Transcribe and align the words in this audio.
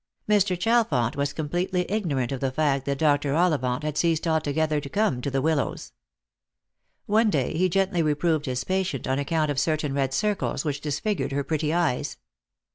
Mr. 0.27 0.59
Chalfont 0.59 1.15
was 1.15 1.31
completely 1.31 1.85
ignorant 1.87 2.31
of 2.31 2.39
the 2.39 2.51
fact 2.51 2.85
that 2.87 2.97
Dr. 2.97 3.35
Ollivant 3.35 3.83
had 3.83 3.99
ceased 3.99 4.27
altogether 4.27 4.81
to 4.81 4.89
come 4.89 5.21
to 5.21 5.29
the 5.29 5.43
Willows. 5.43 5.93
One 7.05 7.29
day 7.29 7.55
he 7.55 7.69
gently 7.69 8.01
reproved 8.01 8.47
his 8.47 8.63
patient 8.63 9.07
on 9.07 9.19
account 9.19 9.51
of 9.51 9.59
certain 9.59 9.93
red 9.93 10.11
circles 10.11 10.65
which 10.65 10.81
disfigured 10.81 11.33
her 11.33 11.43
pretty 11.43 11.71
eyes. 11.71 12.17